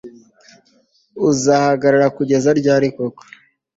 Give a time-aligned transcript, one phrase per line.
[1.29, 3.23] uzahagarara kugeza ryari koko